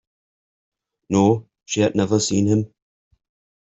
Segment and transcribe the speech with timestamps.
[1.11, 2.73] No, she had never seen him.